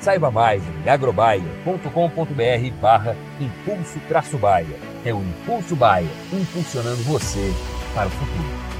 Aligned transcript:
Saiba 0.00 0.30
mais 0.30 0.62
em 0.66 0.88
agrobaia.com.br 0.88 2.80
barra 2.80 3.14
Impulso 3.38 4.00
Traço 4.08 4.38
Baia. 4.38 4.78
É 5.04 5.12
o 5.12 5.18
Impulso 5.18 5.76
Baia, 5.76 6.08
impulsionando 6.32 7.02
você 7.02 7.52
para 7.94 8.06
o 8.06 8.10
futuro. 8.10 8.79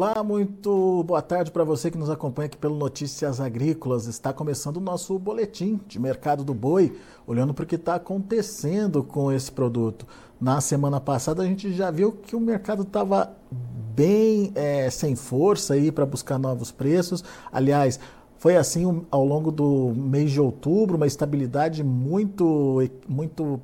Olá, 0.00 0.22
muito 0.22 1.02
boa 1.02 1.20
tarde 1.20 1.50
para 1.50 1.64
você 1.64 1.90
que 1.90 1.98
nos 1.98 2.08
acompanha 2.08 2.46
aqui 2.46 2.56
pelo 2.56 2.76
Notícias 2.76 3.40
Agrícolas. 3.40 4.06
Está 4.06 4.32
começando 4.32 4.76
o 4.76 4.80
nosso 4.80 5.18
boletim 5.18 5.80
de 5.88 5.98
mercado 5.98 6.44
do 6.44 6.54
boi, 6.54 6.96
olhando 7.26 7.52
para 7.52 7.64
o 7.64 7.66
que 7.66 7.74
está 7.74 7.96
acontecendo 7.96 9.02
com 9.02 9.32
esse 9.32 9.50
produto. 9.50 10.06
Na 10.40 10.60
semana 10.60 11.00
passada 11.00 11.42
a 11.42 11.44
gente 11.44 11.72
já 11.72 11.90
viu 11.90 12.12
que 12.12 12.36
o 12.36 12.40
mercado 12.40 12.82
estava 12.82 13.32
bem 13.96 14.52
é, 14.54 14.88
sem 14.88 15.16
força 15.16 15.74
aí 15.74 15.90
para 15.90 16.06
buscar 16.06 16.38
novos 16.38 16.70
preços. 16.70 17.24
Aliás, 17.50 17.98
foi 18.36 18.56
assim 18.56 19.04
ao 19.10 19.24
longo 19.24 19.50
do 19.50 19.92
mês 19.96 20.30
de 20.30 20.40
outubro, 20.40 20.94
uma 20.94 21.08
estabilidade 21.08 21.82
muito, 21.82 22.88
muito 23.08 23.60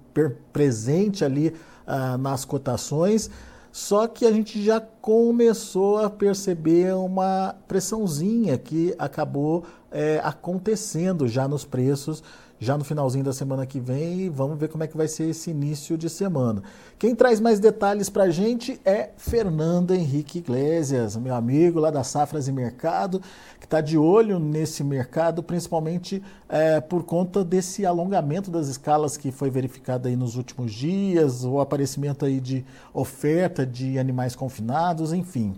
presente 0.52 1.24
ali 1.24 1.54
ah, 1.86 2.18
nas 2.18 2.44
cotações. 2.44 3.30
Só 3.74 4.06
que 4.06 4.24
a 4.24 4.30
gente 4.30 4.62
já 4.62 4.80
começou 4.80 5.98
a 5.98 6.08
perceber 6.08 6.94
uma 6.94 7.56
pressãozinha 7.66 8.56
que 8.56 8.94
acabou 8.96 9.64
é, 9.90 10.20
acontecendo 10.22 11.26
já 11.26 11.48
nos 11.48 11.64
preços, 11.64 12.22
já 12.64 12.76
no 12.76 12.84
finalzinho 12.84 13.24
da 13.24 13.32
semana 13.32 13.66
que 13.66 13.78
vem. 13.78 14.22
E 14.22 14.28
vamos 14.28 14.58
ver 14.58 14.68
como 14.68 14.82
é 14.82 14.86
que 14.86 14.96
vai 14.96 15.06
ser 15.06 15.28
esse 15.28 15.50
início 15.50 15.96
de 15.96 16.08
semana. 16.08 16.62
Quem 16.98 17.14
traz 17.14 17.38
mais 17.38 17.60
detalhes 17.60 18.08
para 18.08 18.24
a 18.24 18.30
gente 18.30 18.80
é 18.84 19.10
Fernando 19.16 19.94
Henrique 19.94 20.38
Iglesias, 20.38 21.16
meu 21.16 21.34
amigo 21.34 21.78
lá 21.78 21.90
da 21.90 22.02
Safras 22.02 22.48
e 22.48 22.52
Mercado, 22.52 23.20
que 23.60 23.66
está 23.66 23.80
de 23.80 23.98
olho 23.98 24.38
nesse 24.38 24.82
mercado, 24.82 25.42
principalmente 25.42 26.22
é, 26.48 26.80
por 26.80 27.04
conta 27.04 27.44
desse 27.44 27.84
alongamento 27.84 28.50
das 28.50 28.68
escalas 28.68 29.16
que 29.16 29.30
foi 29.30 29.50
verificado 29.50 30.08
aí 30.08 30.16
nos 30.16 30.36
últimos 30.36 30.72
dias, 30.72 31.44
o 31.44 31.60
aparecimento 31.60 32.24
aí 32.24 32.40
de 32.40 32.64
oferta 32.92 33.66
de 33.66 33.98
animais 33.98 34.34
confinados, 34.34 35.12
enfim. 35.12 35.54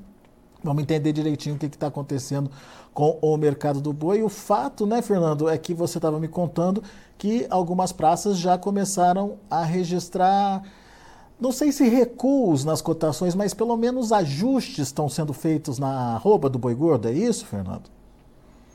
Vamos 0.63 0.83
entender 0.83 1.13
direitinho 1.13 1.55
o 1.55 1.59
que 1.59 1.67
está 1.67 1.87
acontecendo 1.87 2.51
com 2.93 3.19
o 3.21 3.37
mercado 3.37 3.81
do 3.81 3.93
boi. 3.93 4.23
O 4.23 4.29
fato, 4.29 4.87
né, 4.87 5.03
Fernando, 5.03 5.49
é 5.49 5.57
que 5.59 5.75
você 5.75 5.99
estava 5.99 6.19
me 6.19 6.29
contando 6.29 6.83
que 7.19 7.47
algumas 7.51 7.93
praças 7.93 8.39
já 8.39 8.59
começaram 8.59 9.37
a 9.51 9.63
registrar, 9.63 10.63
não 11.39 11.53
sei 11.53 11.73
se 11.73 11.89
recuos 11.89 12.65
nas 12.65 12.81
cotações, 12.81 13.35
mas 13.35 13.53
pelo 13.53 13.77
menos 13.77 14.13
ajustes 14.13 14.89
estão 14.89 15.09
sendo 15.09 15.33
feitos 15.33 15.79
na 15.79 16.15
arroba 16.15 16.49
do 16.49 16.59
boi 16.59 16.75
gordo. 16.75 17.09
É 17.09 17.13
isso, 17.13 17.45
Fernando? 17.47 17.85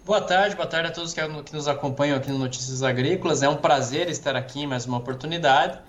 Boa 0.05 0.21
tarde, 0.21 0.55
boa 0.55 0.67
tarde 0.67 0.89
a 0.89 0.91
todos 0.91 1.13
que 1.13 1.55
nos 1.55 1.67
acompanham 1.67 2.17
aqui 2.17 2.31
no 2.31 2.37
Notícias 2.37 2.81
Agrícolas. 2.81 3.43
É 3.43 3.49
um 3.49 3.55
prazer 3.55 4.09
estar 4.09 4.35
aqui 4.35 4.65
mais 4.65 4.85
uma 4.85 4.97
oportunidade. 4.97 5.79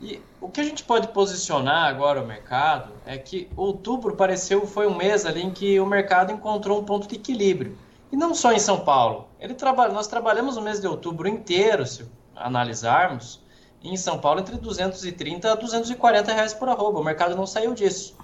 E 0.00 0.20
o 0.40 0.48
que 0.48 0.60
a 0.60 0.64
gente 0.64 0.84
pode 0.84 1.08
posicionar 1.08 1.88
agora 1.88 2.22
o 2.22 2.26
mercado 2.26 2.92
é 3.06 3.16
que 3.16 3.48
outubro 3.56 4.14
pareceu 4.14 4.66
foi 4.66 4.86
um 4.86 4.94
mês 4.94 5.24
ali 5.24 5.42
em 5.42 5.50
que 5.50 5.80
o 5.80 5.86
mercado 5.86 6.32
encontrou 6.32 6.80
um 6.80 6.84
ponto 6.84 7.08
de 7.08 7.14
equilíbrio. 7.14 7.78
E 8.12 8.16
não 8.16 8.34
só 8.34 8.52
em 8.52 8.58
São 8.58 8.80
Paulo. 8.80 9.28
Ele 9.40 9.56
nós 9.92 10.06
trabalhamos 10.06 10.56
o 10.56 10.62
mês 10.62 10.80
de 10.80 10.86
outubro 10.86 11.26
inteiro, 11.26 11.86
se 11.86 12.06
analisarmos, 12.34 13.42
em 13.82 13.96
São 13.96 14.18
Paulo 14.18 14.40
entre 14.40 14.56
230 14.56 15.52
a 15.52 15.54
240 15.54 16.32
reais 16.32 16.52
por 16.52 16.68
arroba. 16.68 17.00
O 17.00 17.04
mercado 17.04 17.34
não 17.34 17.46
saiu 17.46 17.74
disso. 17.74 18.16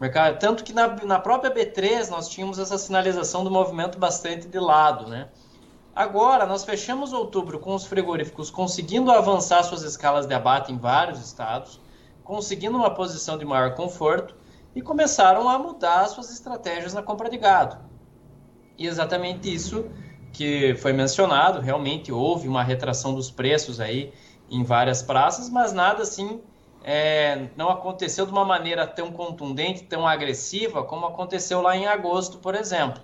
Mercado, 0.00 0.38
tanto 0.38 0.64
que 0.64 0.72
na, 0.72 0.88
na 1.04 1.18
própria 1.18 1.52
B3 1.52 2.08
nós 2.08 2.28
tínhamos 2.28 2.58
essa 2.58 2.78
sinalização 2.78 3.44
do 3.44 3.50
movimento 3.50 3.98
bastante 3.98 4.48
de 4.48 4.58
lado, 4.58 5.06
né? 5.06 5.28
Agora, 6.00 6.46
nós 6.46 6.64
fechamos 6.64 7.12
outubro 7.12 7.58
com 7.58 7.74
os 7.74 7.84
frigoríficos 7.84 8.50
conseguindo 8.50 9.10
avançar 9.10 9.62
suas 9.62 9.82
escalas 9.82 10.26
de 10.26 10.32
abate 10.32 10.72
em 10.72 10.78
vários 10.78 11.20
estados, 11.22 11.78
conseguindo 12.24 12.78
uma 12.78 12.94
posição 12.94 13.36
de 13.36 13.44
maior 13.44 13.74
conforto 13.74 14.34
e 14.74 14.80
começaram 14.80 15.46
a 15.46 15.58
mudar 15.58 16.06
suas 16.06 16.32
estratégias 16.32 16.94
na 16.94 17.02
compra 17.02 17.28
de 17.28 17.36
gado. 17.36 17.76
E 18.78 18.86
exatamente 18.86 19.52
isso 19.52 19.90
que 20.32 20.74
foi 20.76 20.94
mencionado, 20.94 21.60
realmente 21.60 22.10
houve 22.10 22.48
uma 22.48 22.62
retração 22.62 23.14
dos 23.14 23.30
preços 23.30 23.78
aí 23.78 24.10
em 24.50 24.64
várias 24.64 25.02
praças, 25.02 25.50
mas 25.50 25.74
nada 25.74 26.02
assim 26.02 26.40
é, 26.82 27.50
não 27.58 27.68
aconteceu 27.68 28.24
de 28.24 28.32
uma 28.32 28.46
maneira 28.46 28.86
tão 28.86 29.12
contundente, 29.12 29.82
tão 29.82 30.08
agressiva, 30.08 30.82
como 30.82 31.04
aconteceu 31.04 31.60
lá 31.60 31.76
em 31.76 31.86
agosto, 31.86 32.38
por 32.38 32.54
exemplo. 32.54 33.02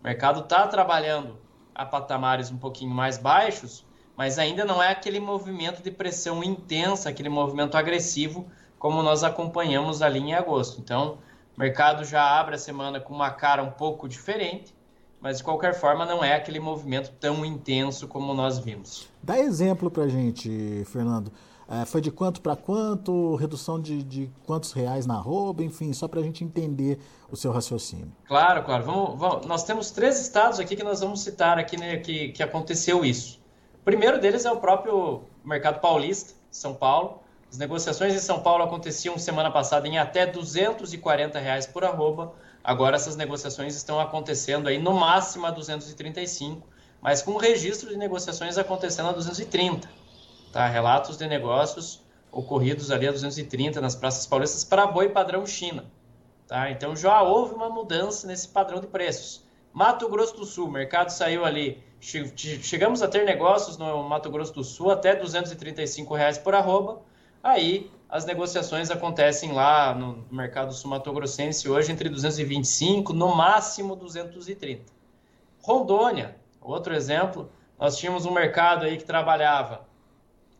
O 0.00 0.04
mercado 0.04 0.40
está 0.40 0.66
trabalhando 0.66 1.36
a 1.74 1.84
patamares 1.84 2.50
um 2.50 2.56
pouquinho 2.56 2.94
mais 2.94 3.18
baixos, 3.18 3.84
mas 4.16 4.38
ainda 4.38 4.64
não 4.64 4.82
é 4.82 4.90
aquele 4.90 5.18
movimento 5.18 5.82
de 5.82 5.90
pressão 5.90 6.44
intensa, 6.44 7.08
aquele 7.08 7.28
movimento 7.28 7.76
agressivo, 7.76 8.46
como 8.78 9.02
nós 9.02 9.24
acompanhamos 9.24 10.02
ali 10.02 10.18
em 10.18 10.34
agosto. 10.34 10.80
Então, 10.80 11.18
o 11.56 11.60
mercado 11.60 12.04
já 12.04 12.38
abre 12.38 12.54
a 12.54 12.58
semana 12.58 13.00
com 13.00 13.14
uma 13.14 13.30
cara 13.30 13.62
um 13.62 13.70
pouco 13.70 14.08
diferente, 14.08 14.74
mas 15.20 15.38
de 15.38 15.44
qualquer 15.44 15.74
forma 15.74 16.06
não 16.06 16.24
é 16.24 16.34
aquele 16.34 16.58
movimento 16.58 17.12
tão 17.20 17.44
intenso 17.44 18.08
como 18.08 18.32
nós 18.32 18.58
vimos. 18.58 19.08
Dá 19.22 19.38
exemplo 19.38 19.90
para 19.90 20.08
gente, 20.08 20.82
Fernando. 20.86 21.30
É, 21.70 21.84
foi 21.84 22.00
de 22.00 22.10
quanto 22.10 22.40
para 22.40 22.56
quanto, 22.56 23.36
redução 23.36 23.80
de, 23.80 24.02
de, 24.02 24.28
quantos 24.44 24.72
reais 24.72 25.06
na 25.06 25.14
arroba, 25.14 25.62
enfim, 25.62 25.92
só 25.92 26.08
para 26.08 26.18
a 26.18 26.22
gente 26.22 26.42
entender 26.42 26.98
o 27.30 27.36
seu 27.36 27.52
raciocínio. 27.52 28.10
Claro, 28.26 28.64
claro. 28.64 28.84
Vamos, 28.84 29.16
vamos, 29.16 29.46
nós 29.46 29.62
temos 29.62 29.92
três 29.92 30.20
estados 30.20 30.58
aqui 30.58 30.74
que 30.74 30.82
nós 30.82 30.98
vamos 30.98 31.20
citar 31.20 31.60
aqui 31.60 31.76
né, 31.76 31.98
que, 31.98 32.30
que 32.30 32.42
aconteceu 32.42 33.04
isso. 33.04 33.38
O 33.80 33.84
primeiro 33.84 34.20
deles 34.20 34.44
é 34.44 34.50
o 34.50 34.56
próprio 34.56 35.22
mercado 35.44 35.80
paulista, 35.80 36.34
São 36.50 36.74
Paulo. 36.74 37.20
As 37.48 37.56
negociações 37.56 38.14
em 38.14 38.18
São 38.18 38.40
Paulo 38.40 38.64
aconteciam 38.64 39.16
semana 39.16 39.50
passada 39.50 39.86
em 39.86 39.96
até 39.96 40.26
240 40.26 41.38
reais 41.38 41.68
por 41.68 41.84
arroba. 41.84 42.32
Agora 42.64 42.96
essas 42.96 43.14
negociações 43.14 43.76
estão 43.76 44.00
acontecendo 44.00 44.68
aí 44.68 44.78
no 44.78 44.92
máximo 44.92 45.46
a 45.46 45.52
235, 45.52 46.66
mas 47.00 47.22
com 47.22 47.36
registro 47.36 47.90
de 47.90 47.96
negociações 47.96 48.58
acontecendo 48.58 49.10
a 49.10 49.12
230 49.12 49.99
tá? 50.52 50.66
Relatos 50.66 51.16
de 51.16 51.26
negócios 51.26 52.02
ocorridos 52.32 52.90
ali 52.90 53.08
a 53.08 53.12
230 53.12 53.80
nas 53.80 53.94
praças 53.94 54.26
paulistas 54.26 54.64
para 54.64 54.86
boi 54.86 55.08
padrão 55.08 55.46
China, 55.46 55.84
tá? 56.46 56.70
Então 56.70 56.94
já 56.94 57.22
houve 57.22 57.54
uma 57.54 57.68
mudança 57.68 58.26
nesse 58.26 58.48
padrão 58.48 58.80
de 58.80 58.86
preços. 58.86 59.44
Mato 59.72 60.08
Grosso 60.08 60.36
do 60.36 60.44
Sul, 60.44 60.70
mercado 60.70 61.10
saiu 61.10 61.44
ali, 61.44 61.82
chegamos 62.00 63.02
a 63.02 63.08
ter 63.08 63.24
negócios 63.24 63.76
no 63.76 64.02
Mato 64.02 64.30
Grosso 64.30 64.52
do 64.52 64.64
Sul 64.64 64.90
até 64.90 65.14
235 65.14 66.14
reais 66.14 66.38
por 66.38 66.54
arroba, 66.54 67.02
aí 67.42 67.90
as 68.08 68.24
negociações 68.24 68.90
acontecem 68.90 69.52
lá 69.52 69.94
no 69.94 70.26
mercado 70.28 70.72
sul-mato-grossense 70.74 71.68
hoje 71.68 71.92
entre 71.92 72.08
225, 72.08 73.12
no 73.12 73.32
máximo 73.34 73.94
230. 73.94 74.92
Rondônia, 75.62 76.34
outro 76.60 76.92
exemplo, 76.92 77.48
nós 77.78 77.96
tínhamos 77.96 78.26
um 78.26 78.32
mercado 78.32 78.84
aí 78.84 78.96
que 78.96 79.04
trabalhava 79.04 79.88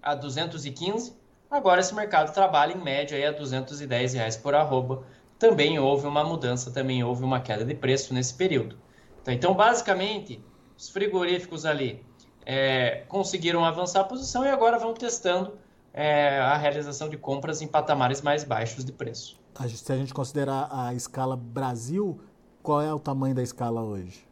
a 0.02 0.14
215. 0.14 1.14
Agora 1.50 1.80
esse 1.80 1.94
mercado 1.94 2.32
trabalha 2.32 2.72
em 2.72 2.80
média 2.80 3.16
aí 3.16 3.24
a 3.24 3.32
210 3.32 4.14
reais 4.14 4.36
por 4.36 4.54
arroba, 4.54 5.02
também 5.38 5.78
houve 5.78 6.06
uma 6.06 6.22
mudança, 6.22 6.70
também 6.70 7.02
houve 7.02 7.24
uma 7.24 7.40
queda 7.40 7.64
de 7.64 7.74
preço 7.74 8.12
nesse 8.12 8.34
período. 8.34 8.76
Tá, 9.24 9.32
então, 9.32 9.54
basicamente, 9.54 10.44
os 10.76 10.88
frigoríficos 10.88 11.66
ali 11.66 12.04
é, 12.44 13.04
conseguiram 13.08 13.64
avançar 13.64 14.00
a 14.00 14.04
posição 14.04 14.44
e 14.44 14.48
agora 14.48 14.78
vão 14.78 14.94
testando 14.94 15.58
é, 15.92 16.38
a 16.38 16.56
realização 16.56 17.08
de 17.08 17.16
compras 17.16 17.60
em 17.60 17.66
patamares 17.66 18.22
mais 18.22 18.44
baixos 18.44 18.84
de 18.84 18.92
preço. 18.92 19.40
Se 19.68 19.92
a 19.92 19.96
gente 19.96 20.14
considerar 20.14 20.68
a 20.70 20.94
escala 20.94 21.36
Brasil, 21.36 22.20
qual 22.62 22.80
é 22.80 22.92
o 22.92 22.98
tamanho 22.98 23.34
da 23.34 23.42
escala 23.42 23.82
hoje? 23.82 24.26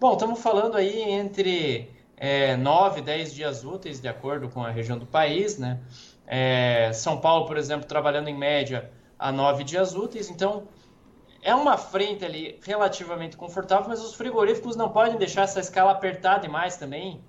Bom, 0.00 0.14
estamos 0.14 0.40
falando 0.40 0.76
aí 0.76 1.02
entre 1.02 1.91
é, 2.16 2.56
9 2.56 3.00
e 3.00 3.02
10 3.02 3.34
dias 3.34 3.64
úteis, 3.64 4.00
de 4.00 4.08
acordo 4.08 4.48
com 4.48 4.62
a 4.64 4.70
região 4.70 4.98
do 4.98 5.06
país, 5.06 5.58
né? 5.58 5.80
É, 6.26 6.92
São 6.92 7.20
Paulo, 7.20 7.46
por 7.46 7.56
exemplo, 7.56 7.86
trabalhando 7.86 8.28
em 8.28 8.36
média 8.36 8.90
a 9.18 9.32
9 9.32 9.64
dias 9.64 9.94
úteis, 9.94 10.30
então 10.30 10.68
é 11.42 11.54
uma 11.54 11.76
frente 11.76 12.24
ali 12.24 12.58
relativamente 12.62 13.36
confortável, 13.36 13.88
mas 13.88 14.00
os 14.00 14.14
frigoríficos 14.14 14.76
não 14.76 14.90
podem 14.90 15.16
deixar 15.16 15.42
essa 15.42 15.58
escala 15.58 15.90
apertar 15.90 16.38
demais 16.38 16.76
também, 16.76 17.22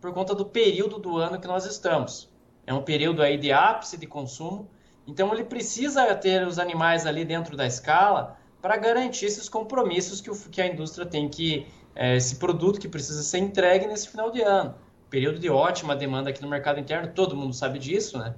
por 0.00 0.12
conta 0.12 0.34
do 0.34 0.46
período 0.46 0.98
do 0.98 1.16
ano 1.16 1.40
que 1.40 1.48
nós 1.48 1.64
estamos. 1.64 2.30
É 2.66 2.72
um 2.72 2.82
período 2.82 3.22
aí 3.22 3.36
de 3.36 3.50
ápice 3.52 3.96
de 3.96 4.06
consumo, 4.06 4.70
então 5.06 5.32
ele 5.32 5.44
precisa 5.44 6.14
ter 6.14 6.46
os 6.46 6.58
animais 6.58 7.06
ali 7.06 7.24
dentro 7.24 7.56
da 7.56 7.66
escala 7.66 8.38
para 8.66 8.78
garantir 8.78 9.26
esses 9.26 9.48
compromissos 9.48 10.20
que, 10.20 10.28
o, 10.28 10.34
que 10.34 10.60
a 10.60 10.66
indústria 10.66 11.06
tem 11.06 11.28
que, 11.28 11.68
é, 11.94 12.16
esse 12.16 12.34
produto 12.34 12.80
que 12.80 12.88
precisa 12.88 13.22
ser 13.22 13.38
entregue 13.38 13.86
nesse 13.86 14.08
final 14.08 14.28
de 14.28 14.42
ano. 14.42 14.74
Período 15.08 15.38
de 15.38 15.48
ótima 15.48 15.94
demanda 15.94 16.30
aqui 16.30 16.42
no 16.42 16.48
mercado 16.48 16.80
interno, 16.80 17.12
todo 17.14 17.36
mundo 17.36 17.54
sabe 17.54 17.78
disso, 17.78 18.18
né? 18.18 18.34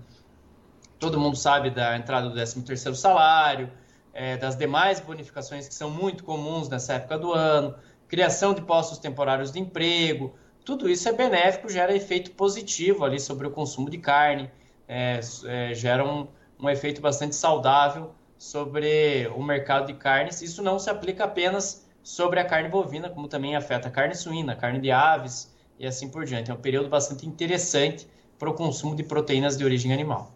Todo 0.98 1.18
mundo 1.18 1.34
sabe 1.34 1.70
da 1.70 1.96
entrada 1.96 2.28
do 2.28 2.34
13 2.34 2.60
terceiro 2.60 2.94
salário, 2.94 3.72
é, 4.12 4.36
das 4.36 4.54
demais 4.54 5.00
bonificações 5.00 5.66
que 5.66 5.72
são 5.74 5.88
muito 5.90 6.22
comuns 6.24 6.68
nessa 6.68 6.92
época 6.92 7.18
do 7.18 7.32
ano, 7.32 7.74
criação 8.06 8.52
de 8.52 8.60
postos 8.60 8.98
temporários 8.98 9.50
de 9.50 9.58
emprego, 9.58 10.34
tudo 10.62 10.90
isso 10.90 11.08
é 11.08 11.12
benéfico, 11.12 11.70
gera 11.70 11.96
efeito 11.96 12.32
positivo 12.32 13.02
ali 13.02 13.18
sobre 13.18 13.46
o 13.46 13.50
consumo 13.50 13.88
de 13.88 13.96
carne, 13.96 14.50
é, 14.86 15.20
é, 15.46 15.72
gera 15.72 16.04
um, 16.04 16.28
um 16.60 16.68
efeito 16.68 17.00
bastante 17.00 17.34
saudável 17.34 18.14
sobre 18.38 19.28
o 19.36 19.42
mercado 19.42 19.88
de 19.88 19.94
carnes. 19.94 20.40
Isso 20.40 20.62
não 20.62 20.78
se 20.78 20.88
aplica 20.88 21.24
apenas 21.24 21.84
sobre 22.02 22.40
a 22.40 22.44
carne 22.44 22.68
bovina, 22.68 23.10
como 23.10 23.28
também 23.28 23.56
afeta 23.56 23.88
a 23.88 23.90
carne 23.90 24.14
suína, 24.14 24.54
carne 24.54 24.80
de 24.80 24.90
aves 24.90 25.52
e 25.78 25.86
assim 25.86 26.08
por 26.08 26.24
diante. 26.24 26.50
É 26.50 26.54
um 26.54 26.58
período 26.58 26.88
bastante 26.88 27.26
interessante 27.26 28.08
para 28.38 28.48
o 28.48 28.54
consumo 28.54 28.94
de 28.94 29.02
proteínas 29.02 29.58
de 29.58 29.64
origem 29.64 29.92
animal. 29.92 30.32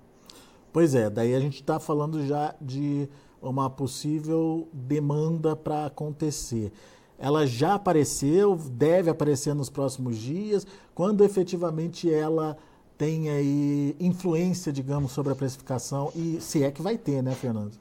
Pois 0.72 0.94
é, 0.94 1.08
daí 1.08 1.34
a 1.34 1.40
gente 1.40 1.60
está 1.60 1.78
falando 1.78 2.26
já 2.26 2.54
de 2.60 3.08
uma 3.40 3.70
possível 3.70 4.68
demanda 4.72 5.54
para 5.54 5.86
acontecer. 5.86 6.72
Ela 7.18 7.46
já 7.46 7.74
apareceu, 7.74 8.56
deve 8.56 9.08
aparecer 9.08 9.54
nos 9.54 9.70
próximos 9.70 10.16
dias, 10.16 10.66
quando 10.94 11.24
efetivamente 11.24 12.12
ela 12.12 12.56
tem 12.98 13.30
aí 13.30 13.96
influência, 14.00 14.72
digamos, 14.72 15.12
sobre 15.12 15.32
a 15.32 15.36
precificação 15.36 16.10
e 16.14 16.40
se 16.40 16.64
é 16.64 16.70
que 16.70 16.82
vai 16.82 16.96
ter, 16.96 17.22
né, 17.22 17.32
Fernando? 17.32 17.72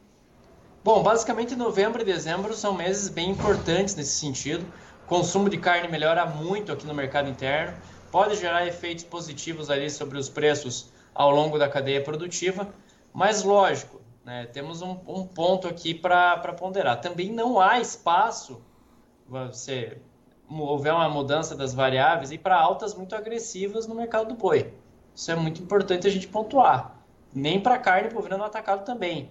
Bom, 0.83 1.04
basicamente 1.04 1.56
novembro 1.56 2.01
e 2.01 2.06
dezembro 2.06 2.56
são 2.56 2.74
meses 2.74 3.07
bem 3.07 3.30
importantes 3.30 3.94
nesse 3.94 4.18
sentido. 4.19 4.66
O 5.04 5.07
consumo 5.07 5.48
de 5.48 5.60
carne 5.60 5.88
melhora 5.88 6.25
muito 6.25 6.72
aqui 6.72 6.88
no 6.88 6.94
mercado 6.95 7.30
interno, 7.30 7.78
pode 8.12 8.36
gerar 8.36 8.66
efeitos 8.66 9.04
positivos 9.04 9.69
ali 9.69 9.92
sobre 9.92 10.18
os 10.18 10.28
preços 10.28 10.92
ao 11.13 11.30
longo 11.30 11.60
da 11.60 11.69
cadeia 11.69 12.04
produtiva, 12.04 12.68
mas 13.13 13.44
lógico, 13.44 14.01
né? 14.25 14.48
Temos 14.48 14.81
um, 14.81 14.98
um 15.06 15.24
ponto 15.24 15.68
aqui 15.68 15.94
para 15.94 16.38
ponderar. 16.54 17.00
Também 17.00 17.31
não 17.31 17.60
há 17.60 17.80
espaço, 17.80 18.60
se 19.54 20.00
houver 20.50 20.94
uma 20.94 21.07
mudança 21.07 21.56
das 21.56 21.75
variáveis, 21.75 22.31
e 22.31 22.39
para 22.39 22.60
altas 22.60 22.95
muito 22.95 23.16
agressivas 23.16 23.86
no 23.86 23.94
mercado 23.94 24.30
do 24.30 24.34
boi. 24.34 24.74
Isso 25.13 25.31
é 25.31 25.36
muito 25.36 25.62
importante 25.62 26.07
a 26.07 26.10
gente 26.10 26.27
pontuar. 26.27 27.00
Nem 27.31 27.60
para 27.60 27.77
carne 27.77 28.10
bovina 28.10 28.36
no 28.36 28.45
atacado 28.45 28.84
também. 28.84 29.30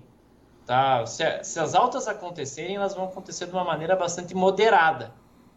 Tá? 0.67 1.05
Se, 1.07 1.43
se, 1.43 1.59
as 1.59 1.75
altas 1.75 2.07
acontecerem, 2.07 2.77
elas 2.77 2.95
vão 2.95 3.05
acontecer 3.05 3.47
de 3.47 3.53
uma 3.53 3.65
maneira 3.65 3.97
bastante 3.97 4.35
moderada. 4.35 5.13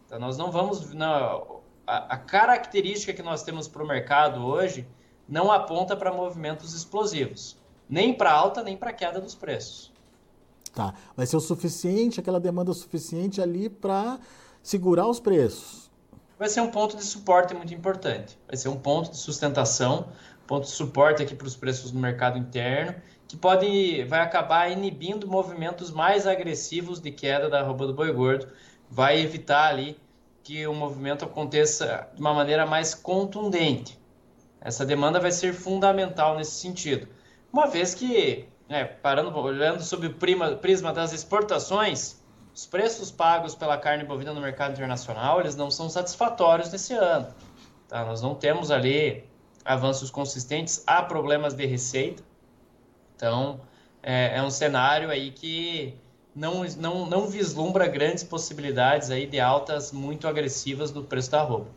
Então, 0.05 0.19
nós 0.19 0.37
não 0.37 0.51
vamos. 0.51 0.93
Não, 0.93 1.61
a, 1.85 2.15
a 2.15 2.17
característica 2.17 3.13
que 3.13 3.21
nós 3.21 3.43
temos 3.43 3.67
para 3.67 3.83
o 3.83 3.87
mercado 3.87 4.43
hoje 4.43 4.87
não 5.27 5.51
aponta 5.51 5.95
para 5.95 6.11
movimentos 6.11 6.73
explosivos 6.73 7.61
nem 7.89 8.13
para 8.13 8.31
alta 8.31 8.63
nem 8.63 8.75
para 8.75 8.91
queda 8.91 9.19
dos 9.19 9.35
preços. 9.35 9.91
Tá, 10.73 10.93
vai 11.15 11.25
ser 11.25 11.37
o 11.37 11.39
suficiente, 11.39 12.19
aquela 12.19 12.39
demanda 12.39 12.73
suficiente 12.73 13.39
ali 13.39 13.69
para 13.69 14.19
segurar 14.63 15.07
os 15.07 15.19
preços. 15.19 15.91
Vai 16.39 16.49
ser 16.49 16.61
um 16.61 16.71
ponto 16.71 16.97
de 16.97 17.03
suporte 17.03 17.53
muito 17.53 17.73
importante. 17.73 18.37
Vai 18.47 18.57
ser 18.57 18.69
um 18.69 18.77
ponto 18.77 19.11
de 19.11 19.17
sustentação, 19.17 20.07
ponto 20.47 20.63
de 20.63 20.71
suporte 20.71 21.21
aqui 21.21 21.35
para 21.35 21.45
os 21.45 21.55
preços 21.55 21.91
no 21.91 21.99
mercado 21.99 22.39
interno, 22.39 22.95
que 23.33 23.37
pode, 23.37 24.03
vai 24.03 24.19
acabar 24.19 24.71
inibindo 24.71 25.27
movimentos 25.27 25.89
mais 25.89 26.27
agressivos 26.27 26.99
de 26.99 27.09
queda 27.09 27.49
da 27.49 27.61
arroba 27.61 27.87
do 27.87 27.93
boi 27.93 28.13
gordo, 28.13 28.47
vai 28.87 29.19
evitar 29.19 29.69
ali 29.69 29.99
que 30.43 30.67
o 30.67 30.73
movimento 30.75 31.25
aconteça 31.25 32.07
de 32.13 32.21
uma 32.21 32.31
maneira 32.31 32.63
mais 32.67 32.93
contundente. 32.93 33.99
Essa 34.61 34.85
demanda 34.85 35.19
vai 35.19 35.31
ser 35.31 35.51
fundamental 35.51 36.37
nesse 36.37 36.51
sentido. 36.51 37.07
Uma 37.51 37.65
vez 37.65 37.95
que, 37.95 38.47
né, 38.69 38.85
parando, 38.85 39.35
olhando 39.35 39.81
sob 39.81 40.05
o 40.05 40.13
prisma 40.13 40.93
das 40.93 41.11
exportações, 41.11 42.21
os 42.53 42.67
preços 42.67 43.09
pagos 43.09 43.55
pela 43.55 43.79
carne 43.79 44.03
bovina 44.03 44.31
no 44.31 44.41
mercado 44.41 44.73
internacional 44.73 45.39
eles 45.39 45.55
não 45.55 45.71
são 45.71 45.89
satisfatórios 45.89 46.71
nesse 46.71 46.93
ano. 46.93 47.33
Tá? 47.87 48.05
Nós 48.05 48.21
não 48.21 48.35
temos 48.35 48.69
ali 48.69 49.27
avanços 49.65 50.11
consistentes, 50.11 50.83
há 50.85 51.01
problemas 51.01 51.55
de 51.55 51.65
receita. 51.65 52.21
Então, 53.23 53.61
é, 54.01 54.37
é 54.37 54.43
um 54.43 54.49
cenário 54.49 55.09
aí 55.09 55.31
que 55.31 55.95
não, 56.35 56.65
não, 56.77 57.05
não 57.05 57.27
vislumbra 57.27 57.87
grandes 57.87 58.21
possibilidades 58.21 59.09
aí 59.09 59.25
de 59.25 59.39
altas 59.39 59.93
muito 59.93 60.27
agressivas 60.27 60.91
do 60.91 61.03
preço 61.05 61.31
da 61.31 61.41
roupa. 61.41 61.67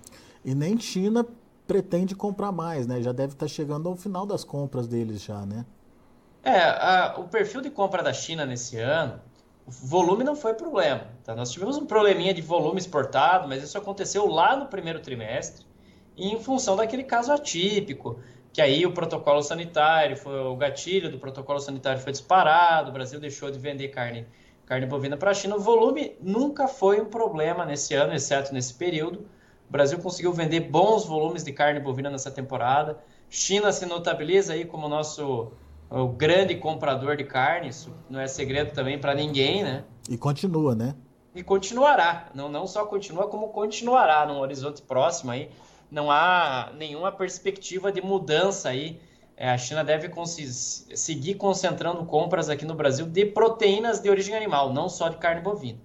E 0.44 0.56
nem 0.56 0.76
China 0.80 1.24
pretende 1.64 2.16
comprar 2.16 2.50
mais, 2.50 2.88
né? 2.88 3.00
Já 3.00 3.12
deve 3.12 3.34
estar 3.34 3.46
chegando 3.46 3.88
ao 3.88 3.94
final 3.94 4.26
das 4.26 4.42
compras 4.42 4.88
deles 4.88 5.22
já, 5.22 5.46
né? 5.46 5.64
É, 6.42 6.58
a, 6.58 7.14
o 7.16 7.28
perfil 7.28 7.60
de 7.60 7.70
compra 7.70 8.02
da 8.02 8.12
China 8.12 8.44
nesse 8.44 8.76
ano, 8.76 9.20
o 9.64 9.70
volume 9.70 10.24
não 10.24 10.34
foi 10.34 10.52
problema. 10.52 11.06
Tá? 11.22 11.36
Nós 11.36 11.52
tivemos 11.52 11.76
um 11.76 11.86
probleminha 11.86 12.34
de 12.34 12.42
volume 12.42 12.80
exportado, 12.80 13.46
mas 13.46 13.62
isso 13.62 13.78
aconteceu 13.78 14.26
lá 14.26 14.56
no 14.56 14.66
primeiro 14.66 14.98
trimestre, 14.98 15.64
em 16.16 16.40
função 16.40 16.74
daquele 16.74 17.04
caso 17.04 17.30
atípico, 17.30 18.18
que 18.56 18.62
aí 18.62 18.86
o 18.86 18.90
protocolo 18.90 19.42
sanitário, 19.42 20.16
foi, 20.16 20.40
o 20.40 20.56
gatilho 20.56 21.10
do 21.10 21.18
protocolo 21.18 21.60
sanitário 21.60 22.00
foi 22.00 22.10
disparado, 22.10 22.88
o 22.88 22.92
Brasil 22.94 23.20
deixou 23.20 23.50
de 23.50 23.58
vender 23.58 23.88
carne, 23.88 24.26
carne 24.64 24.86
bovina 24.86 25.14
para 25.14 25.30
a 25.30 25.34
China. 25.34 25.56
O 25.56 25.60
volume 25.60 26.16
nunca 26.22 26.66
foi 26.66 26.98
um 26.98 27.04
problema 27.04 27.66
nesse 27.66 27.92
ano, 27.92 28.14
exceto 28.14 28.54
nesse 28.54 28.72
período. 28.72 29.26
O 29.68 29.70
Brasil 29.70 29.98
conseguiu 29.98 30.32
vender 30.32 30.60
bons 30.60 31.04
volumes 31.04 31.44
de 31.44 31.52
carne 31.52 31.80
bovina 31.80 32.08
nessa 32.08 32.30
temporada. 32.30 32.98
China 33.28 33.70
se 33.72 33.84
notabiliza 33.84 34.54
aí 34.54 34.64
como 34.64 34.88
nosso 34.88 35.52
o 35.90 36.08
grande 36.08 36.54
comprador 36.54 37.14
de 37.14 37.24
carne, 37.24 37.68
isso 37.68 37.92
não 38.08 38.18
é 38.18 38.26
segredo 38.26 38.72
também 38.72 38.98
para 38.98 39.14
ninguém, 39.14 39.64
né? 39.64 39.84
E 40.08 40.16
continua, 40.16 40.74
né? 40.74 40.94
E 41.34 41.42
continuará. 41.42 42.30
Não, 42.34 42.48
não 42.48 42.66
só 42.66 42.86
continua, 42.86 43.28
como 43.28 43.48
continuará 43.48 44.24
num 44.24 44.38
horizonte 44.38 44.80
próximo 44.80 45.32
aí. 45.32 45.50
Não 45.90 46.10
há 46.10 46.72
nenhuma 46.76 47.12
perspectiva 47.12 47.92
de 47.92 48.00
mudança 48.00 48.68
aí. 48.68 49.00
É, 49.36 49.50
a 49.50 49.58
China 49.58 49.84
deve 49.84 50.10
seguir 50.26 51.34
concentrando 51.34 52.04
compras 52.06 52.48
aqui 52.48 52.64
no 52.64 52.74
Brasil 52.74 53.06
de 53.06 53.26
proteínas 53.26 54.00
de 54.00 54.08
origem 54.08 54.34
animal, 54.34 54.72
não 54.72 54.88
só 54.88 55.08
de 55.08 55.18
carne 55.18 55.42
bovina. 55.42 55.78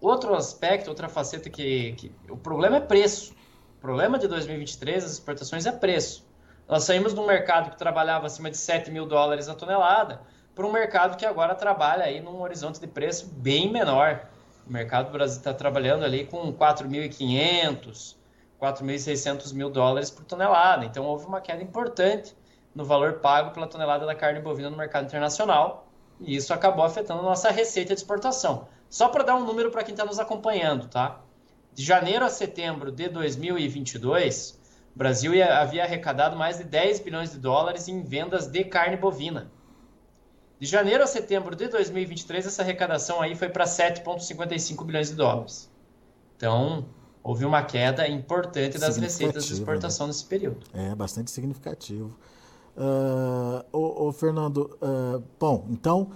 Outro 0.00 0.34
aspecto, 0.34 0.88
outra 0.88 1.08
faceta 1.08 1.48
que, 1.48 1.92
que 1.92 2.12
o 2.28 2.36
problema 2.36 2.78
é 2.78 2.80
preço. 2.80 3.32
O 3.78 3.80
problema 3.80 4.18
de 4.18 4.26
2023 4.26 5.04
as 5.04 5.12
exportações 5.12 5.66
é 5.66 5.72
preço. 5.72 6.26
Nós 6.66 6.84
saímos 6.84 7.14
de 7.14 7.20
um 7.20 7.26
mercado 7.26 7.70
que 7.70 7.76
trabalhava 7.76 8.26
acima 8.26 8.50
de 8.50 8.56
7 8.56 8.90
mil 8.90 9.06
dólares 9.06 9.48
a 9.48 9.54
tonelada 9.54 10.20
para 10.54 10.66
um 10.66 10.72
mercado 10.72 11.16
que 11.16 11.24
agora 11.24 11.54
trabalha 11.54 12.04
aí 12.04 12.20
num 12.20 12.40
horizonte 12.40 12.80
de 12.80 12.86
preço 12.86 13.26
bem 13.26 13.70
menor. 13.70 14.28
O 14.66 14.72
mercado 14.72 15.06
do 15.06 15.12
Brasil 15.12 15.38
está 15.38 15.54
trabalhando 15.54 16.04
ali 16.04 16.26
com 16.26 16.52
4.500, 16.52 18.16
4.600 18.60 19.54
mil 19.54 19.70
dólares 19.70 20.10
por 20.10 20.24
tonelada. 20.24 20.84
Então 20.84 21.04
houve 21.04 21.26
uma 21.26 21.40
queda 21.40 21.62
importante 21.62 22.36
no 22.74 22.84
valor 22.84 23.14
pago 23.14 23.52
pela 23.52 23.66
tonelada 23.66 24.06
da 24.06 24.14
carne 24.14 24.40
bovina 24.40 24.70
no 24.70 24.76
mercado 24.76 25.06
internacional 25.06 25.88
e 26.20 26.36
isso 26.36 26.52
acabou 26.52 26.84
afetando 26.84 27.20
a 27.20 27.24
nossa 27.24 27.50
receita 27.50 27.94
de 27.94 28.00
exportação. 28.00 28.68
Só 28.88 29.08
para 29.08 29.24
dar 29.24 29.36
um 29.36 29.44
número 29.44 29.70
para 29.70 29.82
quem 29.82 29.92
está 29.92 30.04
nos 30.04 30.18
acompanhando, 30.18 30.88
tá? 30.88 31.20
De 31.72 31.84
janeiro 31.84 32.24
a 32.24 32.28
setembro 32.28 32.90
de 32.90 33.08
2022, 33.08 34.60
o 34.94 34.98
Brasil 34.98 35.32
havia 35.42 35.84
arrecadado 35.84 36.36
mais 36.36 36.58
de 36.58 36.64
10 36.64 37.00
bilhões 37.00 37.32
de 37.32 37.38
dólares 37.38 37.88
em 37.88 38.02
vendas 38.02 38.48
de 38.48 38.64
carne 38.64 38.96
bovina. 38.96 39.50
De 40.58 40.66
janeiro 40.66 41.02
a 41.02 41.06
setembro 41.06 41.56
de 41.56 41.68
2023, 41.68 42.46
essa 42.46 42.62
arrecadação 42.62 43.22
aí 43.22 43.34
foi 43.34 43.48
para 43.48 43.64
7,55 43.64 44.84
bilhões 44.84 45.08
de 45.08 45.14
dólares. 45.14 45.70
Então, 46.36 46.86
houve 47.22 47.44
uma 47.44 47.62
queda 47.62 48.08
importante 48.08 48.78
das 48.78 48.96
receitas 48.96 49.44
de 49.46 49.52
exportação 49.52 50.06
né? 50.06 50.10
nesse 50.10 50.24
período. 50.24 50.58
É, 50.72 50.94
bastante 50.94 51.30
significativo. 51.30 52.16
Uh, 52.76 53.64
ô, 53.72 54.08
ô, 54.08 54.12
Fernando, 54.12 54.78
uh, 54.80 55.22
bom, 55.38 55.66
então, 55.70 56.10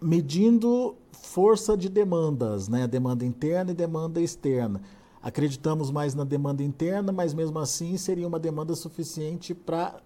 medindo 0.00 0.96
força 1.12 1.76
de 1.76 1.88
demandas, 1.88 2.68
né? 2.68 2.86
Demanda 2.86 3.24
interna 3.24 3.70
e 3.70 3.74
demanda 3.74 4.20
externa. 4.20 4.80
Acreditamos 5.22 5.90
mais 5.90 6.14
na 6.14 6.24
demanda 6.24 6.62
interna, 6.62 7.12
mas 7.12 7.32
mesmo 7.32 7.58
assim 7.58 7.96
seria 7.96 8.26
uma 8.26 8.38
demanda 8.38 8.74
suficiente 8.74 9.54
para 9.54 10.00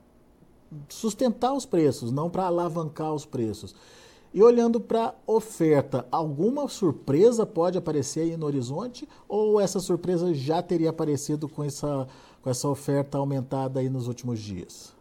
sustentar 0.88 1.52
os 1.54 1.66
preços, 1.66 2.12
não 2.12 2.28
para 2.30 2.44
alavancar 2.44 3.12
os 3.12 3.24
preços. 3.24 3.74
E 4.32 4.42
olhando 4.42 4.78
para 4.78 5.14
oferta, 5.26 6.06
alguma 6.12 6.68
surpresa 6.68 7.46
pode 7.46 7.78
aparecer 7.78 8.20
aí 8.20 8.36
no 8.36 8.44
horizonte 8.44 9.08
ou 9.26 9.58
essa 9.58 9.80
surpresa 9.80 10.34
já 10.34 10.62
teria 10.62 10.90
aparecido 10.90 11.48
com 11.48 11.64
essa, 11.64 12.06
com 12.42 12.50
essa 12.50 12.68
oferta 12.68 13.16
aumentada 13.16 13.80
aí 13.80 13.88
nos 13.88 14.06
últimos 14.06 14.38
dias? 14.38 14.94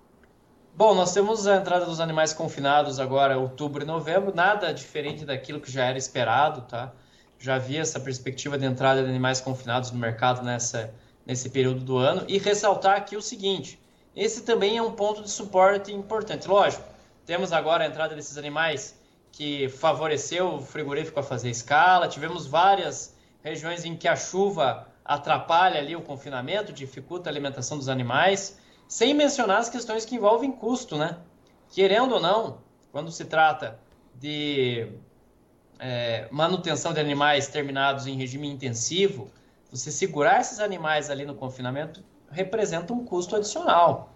Bom, 0.78 0.94
nós 0.94 1.12
temos 1.12 1.46
a 1.46 1.58
entrada 1.58 1.86
dos 1.86 2.00
animais 2.00 2.34
confinados 2.34 3.00
agora, 3.00 3.38
outubro 3.38 3.84
e 3.84 3.86
novembro, 3.86 4.34
nada 4.34 4.72
diferente 4.72 5.26
daquilo 5.26 5.60
que 5.60 5.72
já 5.72 5.86
era 5.86 5.98
esperado, 5.98 6.62
tá? 6.62 6.94
Já 7.40 7.56
havia 7.56 7.82
essa 7.82 8.00
perspectiva 8.00 8.58
de 8.58 8.66
entrada 8.66 9.04
de 9.04 9.10
animais 9.10 9.42
confinados 9.42 9.92
no 9.92 10.00
mercado 10.00 10.44
nessa, 10.44 10.94
nesse 11.26 11.50
período 11.50 11.82
do 11.82 11.98
ano. 11.98 12.24
E 12.28 12.38
ressaltar 12.38 12.96
aqui 12.96 13.18
o 13.18 13.22
seguinte: 13.22 13.80
esse 14.16 14.44
também 14.44 14.78
é 14.78 14.82
um 14.82 14.92
ponto 14.92 15.22
de 15.22 15.30
suporte 15.30 15.92
importante. 15.92 16.48
Lógico, 16.48 16.84
temos 17.26 17.52
agora 17.52 17.84
a 17.84 17.88
entrada 17.88 18.16
desses 18.16 18.38
animais 18.38 18.96
que 19.38 19.70
favoreceu 19.70 20.56
o 20.56 20.62
frigorífico 20.62 21.20
a 21.20 21.24
fazer 21.24 21.52
escala. 21.52 22.08
Tivemos 22.08 22.48
várias 22.48 23.16
regiões 23.44 23.86
em 23.86 23.96
que 23.96 24.08
a 24.08 24.16
chuva 24.16 24.88
atrapalha 25.06 25.80
ali 25.80 25.96
o 25.96 26.02
confinamento, 26.02 26.74
dificulta 26.74 27.30
a 27.30 27.32
alimentação 27.32 27.78
dos 27.78 27.88
animais, 27.88 28.58
sem 28.88 29.14
mencionar 29.14 29.60
as 29.60 29.70
questões 29.70 30.06
que 30.06 30.16
envolvem 30.16 30.52
custo, 30.52 30.98
né? 30.98 31.20
Querendo 31.70 32.16
ou 32.16 32.20
não, 32.20 32.58
quando 32.92 33.12
se 33.12 33.26
trata 33.26 33.80
de 34.16 34.88
é, 35.78 36.28
manutenção 36.32 36.92
de 36.92 37.00
animais 37.00 37.48
terminados 37.48 38.08
em 38.08 38.18
regime 38.18 38.50
intensivo, 38.50 39.30
você 39.70 39.92
segurar 39.92 40.42
esses 40.42 40.60
animais 40.60 41.12
ali 41.12 41.26
no 41.26 41.36
confinamento 41.36 42.04
representa 42.32 42.92
um 42.92 43.06
custo 43.06 43.36
adicional. 43.36 44.16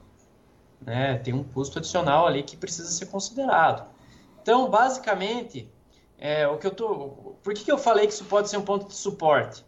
Né? 0.82 1.20
Tem 1.20 1.32
um 1.32 1.44
custo 1.44 1.78
adicional 1.78 2.26
ali 2.26 2.42
que 2.42 2.58
precisa 2.58 2.90
ser 2.90 3.06
considerado. 3.06 4.01
Então, 4.42 4.70
basicamente, 4.70 5.72
é, 6.18 6.48
o 6.48 6.58
que 6.58 6.66
eu 6.66 6.72
tô, 6.72 7.36
por 7.44 7.54
que, 7.54 7.64
que 7.64 7.72
eu 7.72 7.78
falei 7.78 8.08
que 8.08 8.14
isso 8.14 8.26
pode 8.26 8.50
ser 8.50 8.58
um 8.58 8.64
ponto 8.64 8.88
de 8.88 8.96
suporte? 8.96 9.64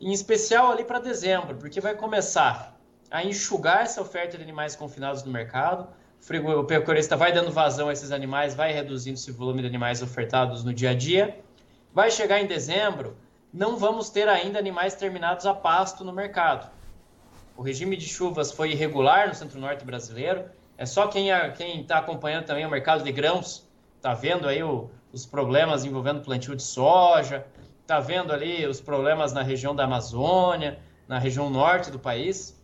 Em 0.00 0.12
especial 0.12 0.72
ali 0.72 0.82
para 0.82 0.98
dezembro, 0.98 1.56
porque 1.56 1.80
vai 1.80 1.94
começar 1.94 2.74
a 3.10 3.22
enxugar 3.22 3.82
essa 3.82 4.00
oferta 4.00 4.38
de 4.38 4.42
animais 4.42 4.74
confinados 4.74 5.22
no 5.22 5.30
mercado. 5.30 5.88
O 6.56 6.64
pecuarista 6.64 7.16
vai 7.16 7.32
dando 7.32 7.52
vazão 7.52 7.90
a 7.90 7.92
esses 7.92 8.10
animais, 8.10 8.54
vai 8.54 8.72
reduzindo 8.72 9.18
esse 9.18 9.30
volume 9.30 9.60
de 9.60 9.66
animais 9.66 10.02
ofertados 10.02 10.64
no 10.64 10.72
dia 10.72 10.90
a 10.90 10.94
dia. 10.94 11.38
Vai 11.92 12.10
chegar 12.10 12.40
em 12.40 12.46
dezembro, 12.46 13.16
não 13.52 13.76
vamos 13.76 14.08
ter 14.08 14.26
ainda 14.26 14.58
animais 14.58 14.94
terminados 14.94 15.44
a 15.44 15.52
pasto 15.52 16.02
no 16.02 16.12
mercado. 16.12 16.70
O 17.56 17.62
regime 17.62 17.94
de 17.94 18.08
chuvas 18.08 18.50
foi 18.50 18.72
irregular 18.72 19.28
no 19.28 19.34
centro-norte 19.34 19.84
brasileiro. 19.84 20.46
É 20.78 20.86
só 20.86 21.08
quem 21.08 21.28
está 21.80 21.98
acompanhando 21.98 22.46
também 22.46 22.64
o 22.64 22.70
mercado 22.70 23.04
de 23.04 23.12
grãos 23.12 23.68
está 24.04 24.12
vendo 24.12 24.46
aí 24.46 24.62
o, 24.62 24.90
os 25.10 25.24
problemas 25.24 25.82
envolvendo 25.86 26.20
plantio 26.20 26.54
de 26.54 26.62
soja, 26.62 27.46
está 27.80 28.00
vendo 28.00 28.34
ali 28.34 28.66
os 28.66 28.78
problemas 28.78 29.32
na 29.32 29.42
região 29.42 29.74
da 29.74 29.84
Amazônia, 29.84 30.78
na 31.08 31.18
região 31.18 31.48
norte 31.48 31.90
do 31.90 31.98
país. 31.98 32.54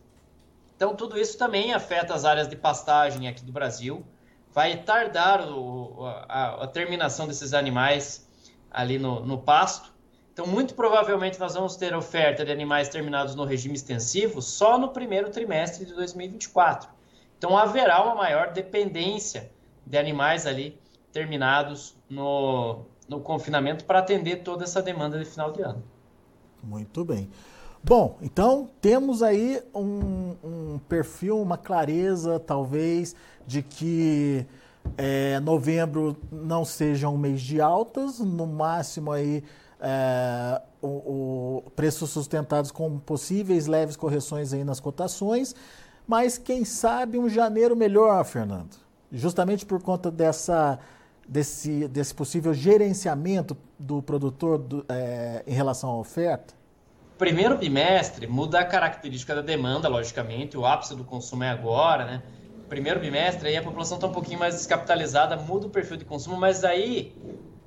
Então, 0.75 0.95
tudo 0.95 1.19
isso 1.19 1.39
também 1.39 1.73
afeta 1.73 2.13
as 2.13 2.25
áreas 2.25 2.47
de 2.47 2.55
pastagem 2.55 3.27
aqui 3.27 3.43
do 3.43 3.51
Brasil. 3.51 4.05
Vai 4.53 4.83
tardar 4.83 5.49
o, 5.49 6.05
a, 6.29 6.63
a, 6.63 6.67
terminação 6.67 7.27
desses 7.27 7.55
animais 7.55 8.27
ali 8.69 8.99
no, 8.99 9.25
no 9.25 9.39
pasto. 9.39 9.91
Então, 10.31 10.45
muito 10.45 10.75
provavelmente, 10.75 11.39
nós 11.39 11.55
vamos 11.55 11.75
ter 11.75 11.95
oferta 11.95 12.45
de 12.45 12.51
animais 12.51 12.87
terminados 12.87 13.33
no 13.33 13.45
regime 13.45 13.73
extensivo 13.73 14.43
só 14.43 14.77
no 14.77 14.89
primeiro 14.89 15.31
trimestre 15.31 15.85
de 15.85 15.93
2024. 15.95 16.87
Então, 17.35 17.57
haverá 17.57 18.03
uma 18.03 18.13
maior 18.13 18.51
dependência 18.51 19.51
de 19.87 19.97
animais 19.97 20.45
ali 20.45 20.79
terminados 21.11 21.95
no, 22.09 22.85
no 23.07 23.19
confinamento 23.19 23.85
para 23.85 23.99
atender 23.99 24.37
toda 24.37 24.63
essa 24.63 24.81
demanda 24.81 25.19
de 25.19 25.25
final 25.25 25.51
de 25.51 25.61
ano. 25.61 25.83
Muito 26.63 27.03
bem. 27.03 27.29
Bom, 27.83 28.17
então 28.21 28.69
temos 28.79 29.23
aí 29.23 29.59
um, 29.73 30.35
um 30.43 30.79
perfil, 30.87 31.41
uma 31.41 31.57
clareza, 31.57 32.39
talvez, 32.39 33.15
de 33.45 33.63
que 33.63 34.45
é, 34.97 35.39
novembro 35.39 36.15
não 36.31 36.63
seja 36.63 37.09
um 37.09 37.17
mês 37.17 37.41
de 37.41 37.59
altas, 37.59 38.19
no 38.19 38.45
máximo 38.45 39.11
aí 39.11 39.43
é, 39.79 40.61
o, 40.79 41.63
o 41.65 41.71
preços 41.75 42.11
sustentados 42.11 42.69
com 42.71 42.99
possíveis 42.99 43.65
leves 43.65 43.95
correções 43.95 44.53
aí 44.53 44.63
nas 44.63 44.79
cotações, 44.79 45.55
mas 46.07 46.37
quem 46.37 46.63
sabe 46.63 47.17
um 47.17 47.27
janeiro 47.27 47.75
melhor, 47.75 48.23
Fernando, 48.25 48.75
justamente 49.11 49.65
por 49.65 49.81
conta 49.81 50.11
dessa 50.11 50.77
desse, 51.31 51.87
desse 51.87 52.13
possível 52.13 52.53
gerenciamento 52.53 53.55
do 53.79 54.01
produtor 54.01 54.57
do, 54.57 54.85
é, 54.89 55.41
em 55.47 55.53
relação 55.53 55.89
à 55.89 55.97
oferta? 55.97 56.53
Primeiro 57.17 57.57
bimestre 57.57 58.27
muda 58.27 58.59
a 58.59 58.65
característica 58.65 59.33
da 59.33 59.41
demanda, 59.41 59.87
logicamente, 59.87 60.57
o 60.57 60.65
ápice 60.65 60.93
do 60.93 61.05
consumo 61.05 61.45
é 61.45 61.49
agora, 61.49 62.03
né? 62.03 62.23
Primeiro 62.67 62.99
bimestre, 62.99 63.47
aí 63.47 63.55
a 63.55 63.63
população 63.63 63.95
está 63.95 64.07
um 64.07 64.11
pouquinho 64.11 64.39
mais 64.39 64.55
descapitalizada, 64.55 65.37
muda 65.37 65.67
o 65.67 65.69
perfil 65.69 65.95
de 65.95 66.03
consumo, 66.03 66.35
mas 66.35 66.65
aí 66.65 67.15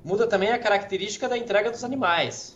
muda 0.03 0.27
também 0.27 0.51
a 0.51 0.59
característica 0.59 1.27
da 1.27 1.37
entrega 1.37 1.71
dos 1.71 1.83
animais. 1.83 2.55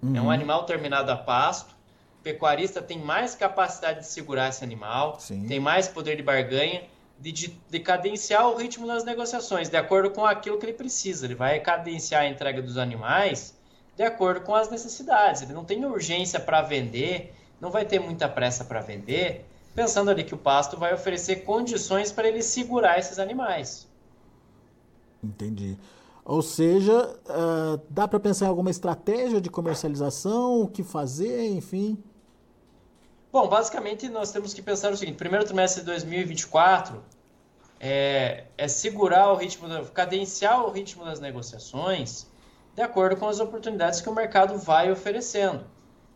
Uhum. 0.00 0.16
É 0.16 0.20
um 0.20 0.24
uhum. 0.24 0.30
animal 0.30 0.64
terminado 0.64 1.10
a 1.10 1.16
pasto, 1.16 1.74
o 2.20 2.22
pecuarista 2.22 2.80
tem 2.80 2.98
mais 2.98 3.34
capacidade 3.34 4.00
de 4.00 4.06
segurar 4.06 4.50
esse 4.50 4.62
animal, 4.62 5.16
Sim. 5.18 5.46
tem 5.46 5.58
mais 5.58 5.88
poder 5.88 6.16
de 6.16 6.22
barganha, 6.22 6.82
de, 7.18 7.32
de, 7.70 7.80
cadenciar 7.80 8.48
o 8.48 8.56
ritmo 8.56 8.86
das 8.86 9.04
negociações, 9.04 9.68
de 9.68 9.76
acordo 9.76 10.10
com 10.10 10.24
aquilo 10.24 10.58
que 10.58 10.66
ele 10.66 10.72
precisa. 10.72 11.26
Ele 11.26 11.34
vai 11.34 11.60
cadenciar 11.60 12.22
a 12.22 12.28
entrega 12.28 12.60
dos 12.60 12.76
animais 12.76 13.56
de 13.96 14.02
acordo 14.02 14.40
com 14.40 14.54
as 14.54 14.70
necessidades. 14.70 15.42
Ele 15.42 15.52
não 15.52 15.64
tem 15.64 15.84
urgência 15.84 16.40
para 16.40 16.62
vender, 16.62 17.34
não 17.60 17.70
vai 17.70 17.84
ter 17.84 17.98
muita 17.98 18.28
pressa 18.28 18.64
para 18.64 18.80
vender, 18.80 19.46
pensando 19.74 20.10
ali 20.10 20.24
que 20.24 20.34
o 20.34 20.38
pasto 20.38 20.76
vai 20.76 20.92
oferecer 20.92 21.44
condições 21.44 22.12
para 22.12 22.28
ele 22.28 22.42
segurar 22.42 22.98
esses 22.98 23.18
animais. 23.18 23.88
Entendi. 25.22 25.78
Ou 26.24 26.42
seja, 26.42 27.18
uh, 27.26 27.80
dá 27.88 28.08
para 28.08 28.18
pensar 28.18 28.46
em 28.46 28.48
alguma 28.48 28.70
estratégia 28.70 29.40
de 29.40 29.50
comercialização, 29.50 30.62
o 30.62 30.68
que 30.68 30.82
fazer, 30.82 31.50
enfim. 31.50 32.02
Bom, 33.34 33.48
basicamente 33.48 34.08
nós 34.08 34.30
temos 34.30 34.54
que 34.54 34.62
pensar 34.62 34.92
o 34.92 34.96
seguinte: 34.96 35.16
primeiro 35.16 35.44
trimestre 35.44 35.80
de 35.80 35.86
2024 35.86 37.02
é, 37.80 38.44
é 38.56 38.68
segurar 38.68 39.32
o 39.32 39.34
ritmo, 39.34 39.68
da, 39.68 39.84
cadenciar 39.86 40.64
o 40.64 40.70
ritmo 40.70 41.04
das 41.04 41.18
negociações 41.18 42.30
de 42.76 42.80
acordo 42.80 43.16
com 43.16 43.26
as 43.26 43.40
oportunidades 43.40 44.00
que 44.00 44.08
o 44.08 44.14
mercado 44.14 44.56
vai 44.56 44.88
oferecendo. 44.88 45.66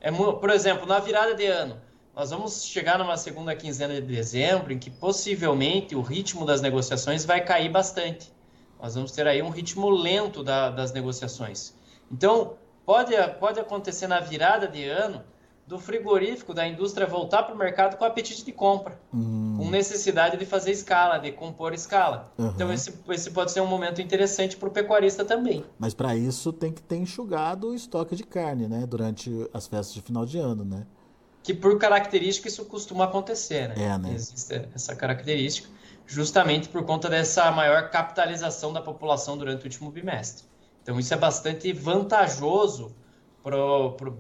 É, 0.01 0.13
por 0.13 0.49
exemplo, 0.49 0.87
na 0.87 1.01
virada 1.01 1.35
de 1.35 1.45
ano, 1.45 1.81
nós 2.15 2.31
vamos 2.31 2.63
chegar 2.63 2.97
numa 3.01 3.17
segunda 3.17 3.53
quinzena 3.57 3.95
de 3.95 4.03
dezembro 4.03 4.73
em 4.73 4.79
que 4.79 4.89
possivelmente 4.89 5.97
o 5.97 6.01
ritmo 6.03 6.47
das 6.47 6.61
negociações 6.61 7.25
vai 7.25 7.45
cair 7.45 7.69
bastante. 7.69 8.33
Nós 8.81 8.95
vamos 8.95 9.11
ter 9.11 9.27
aí 9.27 9.43
um 9.43 9.51
ritmo 9.51 9.91
lento 9.91 10.45
da, 10.45 10.71
das 10.71 10.93
negociações. 10.93 11.75
Então, 12.13 12.57
pode, 12.87 13.13
pode 13.41 13.59
acontecer 13.59 14.07
na 14.07 14.21
virada 14.21 14.69
de 14.69 14.85
ano 14.85 15.25
do 15.69 15.79
frigorífico, 15.79 16.55
da 16.55 16.67
indústria 16.67 17.07
voltar 17.07 17.43
para 17.43 17.55
o 17.55 17.59
mercado 17.59 17.99
com 17.99 18.05
apetite 18.05 18.43
de 18.43 18.53
compra, 18.53 18.99
hum. 19.13 19.55
com 19.59 19.71
necessidade 19.71 20.39
de 20.39 20.47
fazer 20.47 20.71
escala, 20.71 21.19
de 21.19 21.31
compor 21.31 21.75
escala. 21.75 22.33
Uhum. 22.39 22.49
Então 22.49 22.73
esse, 22.73 22.95
esse 23.11 23.31
pode 23.31 23.53
ser 23.53 23.61
um 23.61 23.67
momento 23.67 24.01
interessante 24.01 24.57
para 24.57 24.67
o 24.67 24.73
pecuarista 24.73 25.27
também. 25.27 25.63
Mas 25.79 25.93
para 25.93 26.17
isso 26.17 26.55
tem 26.55 26.73
que 26.73 26.81
ter 26.81 26.97
enxugado 26.97 27.69
o 27.69 27.75
estoque 27.75 28.17
de 28.17 28.25
carne, 28.25 28.67
né? 28.67 28.87
Durante 28.87 29.31
as 29.53 29.67
festas 29.67 29.93
de 29.93 30.01
final 30.01 30.25
de 30.25 30.39
ano, 30.39 30.65
né? 30.65 30.87
Que 31.43 31.53
por 31.53 31.79
característica 31.79 32.49
isso 32.49 32.65
costuma 32.65 33.05
acontecer, 33.05 33.69
né? 33.69 33.75
É, 33.77 33.99
né? 33.99 34.15
Existe 34.15 34.69
essa 34.75 34.97
característica, 34.97 35.69
justamente 36.07 36.71
por 36.71 36.83
conta 36.85 37.11
dessa 37.11 37.51
maior 37.51 37.91
capitalização 37.91 38.73
da 38.73 38.81
população 38.81 39.37
durante 39.37 39.61
o 39.61 39.65
último 39.65 39.91
bimestre. 39.91 40.47
Então 40.83 40.99
isso 40.99 41.13
é 41.13 41.17
bastante 41.19 41.71
vantajoso 41.75 42.97
para 43.43 43.59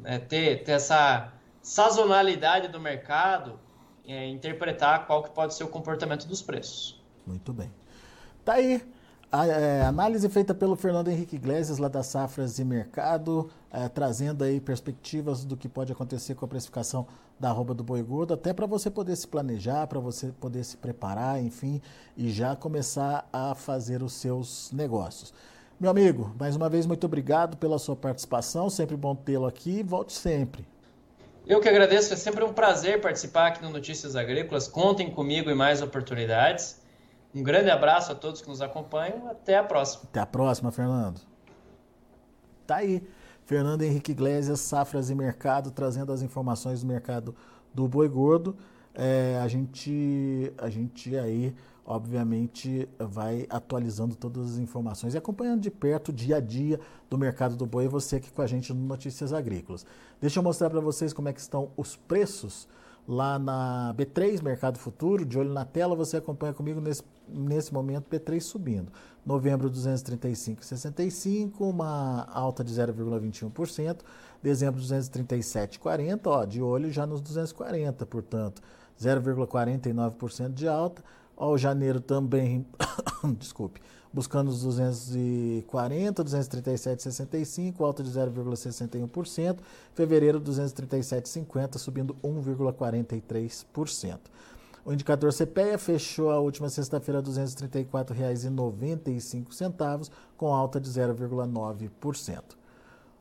é, 0.05 0.19
ter, 0.19 0.63
ter 0.63 0.73
essa 0.73 1.33
sazonalidade 1.63 2.69
do 2.69 2.81
mercado 2.81 3.59
é, 4.07 4.27
interpretar 4.29 5.07
qual 5.07 5.23
que 5.23 5.31
pode 5.31 5.55
ser 5.55 5.65
o 5.65 5.69
comportamento 5.69 6.27
dos 6.27 6.41
preços. 6.41 7.03
Muito 7.27 7.53
bem. 7.53 7.71
Tá 8.45 8.55
aí 8.55 8.83
A, 9.31 9.47
é, 9.47 9.83
análise 9.85 10.27
feita 10.31 10.55
pelo 10.55 10.75
Fernando 10.75 11.09
Henrique 11.09 11.37
Iglesias, 11.37 11.77
lá 11.77 11.89
das 11.89 12.07
Safras 12.07 12.59
e 12.59 12.65
Mercado, 12.65 13.51
é, 13.71 13.87
trazendo 13.87 14.43
aí 14.43 14.59
perspectivas 14.59 15.45
do 15.45 15.55
que 15.55 15.69
pode 15.69 15.93
acontecer 15.93 16.35
com 16.35 16.47
a 16.47 16.49
precificação 16.49 17.07
da 17.39 17.51
arroba 17.51 17.75
do 17.75 17.85
boi 17.85 18.03
gordo, 18.03 18.33
até 18.33 18.55
para 18.55 18.65
você 18.65 18.91
poder 18.91 19.15
se 19.17 19.29
planejar, 19.29 19.87
para 19.87 20.01
você 20.01 20.33
poder 20.41 20.65
se 20.65 20.79
preparar, 20.79 21.43
enfim, 21.43 21.83
e 22.17 22.31
já 22.31 22.57
começar 22.57 23.29
a 23.31 23.55
fazer 23.55 24.03
os 24.03 24.15
seus 24.15 24.73
negócios. 24.73 25.35
Meu 25.79 25.91
amigo, 25.91 26.35
mais 26.41 26.57
uma 26.57 26.71
vez, 26.71 26.87
muito 26.87 27.05
obrigado 27.05 27.59
pela 27.59 27.79
sua 27.79 27.95
participação, 27.95 28.71
sempre 28.71 28.97
bom 28.97 29.15
tê-lo 29.15 29.47
aqui, 29.47 29.83
volte 29.83 30.15
sempre. 30.15 30.67
Eu 31.49 31.63
que 31.63 31.69
agradeço, 31.69 32.13
é 32.13 32.17
sempre 32.17 32.45
um 32.45 32.53
prazer 32.53 33.01
participar 33.01 33.47
aqui 33.47 33.63
no 33.63 33.71
Notícias 33.71 34.15
Agrícolas, 34.15 34.69
contem 34.69 35.11
comigo 35.11 35.51
em 35.51 35.55
mais 35.55 35.81
oportunidades. 35.81 36.79
Um 37.35 37.43
grande 37.43 37.71
abraço 37.71 38.13
a 38.13 38.15
todos 38.15 38.43
que 38.43 38.49
nos 38.49 38.61
acompanham. 38.61 39.31
Até 39.31 39.57
a 39.57 39.65
próxima. 39.65 40.03
Até 40.11 40.21
a 40.21 40.27
próxima, 40.27 40.71
Fernando. 40.71 41.23
Tá 42.67 42.77
aí. 42.77 43.03
Fernando 43.47 43.81
Henrique 43.81 44.13
Iglesias, 44.13 44.61
Safras 44.61 45.09
e 45.09 45.15
Mercado, 45.15 45.71
trazendo 45.71 46.13
as 46.13 46.21
informações 46.21 46.83
do 46.83 46.87
mercado 46.87 47.35
do 47.73 47.89
boi 47.89 48.11
gordo. 48.11 48.55
É, 49.01 49.39
a 49.41 49.47
gente, 49.47 50.53
a 50.59 50.69
gente 50.69 51.17
aí, 51.17 51.55
obviamente, 51.87 52.89
vai 52.99 53.47
atualizando 53.49 54.17
todas 54.17 54.55
as 54.55 54.59
informações 54.59 55.15
e 55.15 55.17
acompanhando 55.17 55.61
de 55.61 55.71
perto 55.71 56.09
o 56.09 56.13
dia 56.13 56.39
a 56.39 56.41
dia 56.41 56.81
do 57.09 57.17
mercado 57.17 57.55
do 57.55 57.65
boi. 57.65 57.87
Você 57.87 58.17
aqui 58.17 58.29
com 58.33 58.43
a 58.43 58.47
gente 58.49 58.75
no 58.75 58.85
Notícias 58.85 59.33
Agrícolas. 59.33 59.87
Deixa 60.21 60.41
eu 60.41 60.43
mostrar 60.43 60.69
para 60.69 60.81
vocês 60.81 61.13
como 61.13 61.29
é 61.29 61.33
que 61.33 61.39
estão 61.39 61.71
os 61.77 61.95
preços 61.95 62.67
lá 63.07 63.39
na 63.39 63.95
B3 63.97 64.43
Mercado 64.43 64.81
Futuro, 64.81 65.25
de 65.25 65.39
olho 65.39 65.53
na 65.53 65.65
tela, 65.65 65.95
você 65.95 66.17
acompanha 66.17 66.53
comigo 66.53 66.81
nesse, 66.81 67.05
nesse 67.29 67.73
momento 67.73 68.05
B3 68.11 68.41
subindo. 68.41 68.93
Novembro 69.25 69.71
235,65, 69.71 71.61
uma 71.61 72.27
alta 72.33 72.65
de 72.65 72.75
0,21%. 72.75 74.01
Dezembro 74.43 74.81
237,40, 74.81 76.21
ó, 76.27 76.45
de 76.45 76.61
olho 76.61 76.91
já 76.91 77.07
nos 77.07 77.21
240, 77.21 78.05
portanto, 78.07 78.63
0,49% 79.01 80.53
de 80.53 80.69
alta. 80.69 81.03
Ó, 81.37 81.53
o 81.53 81.59
janeiro 81.59 82.01
também, 82.01 82.67
desculpe, 83.39 83.81
buscando 84.13 84.49
os 84.49 84.63
240, 84.63 86.25
237,65, 86.25 87.81
alta 87.81 88.03
de 88.03 88.11
0,61%. 88.11 89.59
Fevereiro, 89.95 90.41
237,50, 90.41 91.79
subindo 91.79 92.17
1,43%. 92.25 94.19
O 94.85 94.93
indicador 94.93 95.33
CPEA 95.33 95.79
fechou 95.79 96.31
a 96.31 96.41
última 96.41 96.69
sexta-feira 96.69 97.21
R$ 97.21 97.27
234,95, 97.27 100.11
com 100.37 100.53
alta 100.53 100.81
de 100.81 100.91
0,9%. 100.91 102.58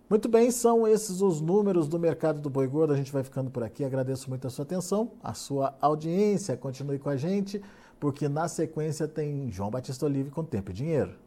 Muito 0.10 0.30
bem, 0.30 0.50
são 0.52 0.88
esses 0.88 1.22
os 1.22 1.42
números 1.42 1.86
do 1.90 2.00
mercado 2.00 2.40
do 2.40 2.50
boi 2.50 2.66
gordo. 2.66 2.94
A 2.94 2.96
gente 2.96 3.12
vai 3.12 3.24
ficando 3.24 3.52
por 3.52 3.62
aqui. 3.62 3.84
Agradeço 3.84 4.30
muito 4.30 4.48
a 4.48 4.50
sua 4.50 4.64
atenção, 4.64 5.12
a 5.22 5.34
sua 5.34 5.76
audiência. 5.82 6.56
Continue 6.56 6.98
com 6.98 7.10
a 7.10 7.18
gente 7.18 7.62
porque 8.00 8.30
na 8.30 8.48
sequência 8.48 9.08
tem 9.08 9.52
João 9.52 9.70
Batista 9.70 10.06
Olive 10.06 10.30
com 10.30 10.46
Tempo 10.46 10.72
e 10.72 10.74
Dinheiro. 10.74 11.26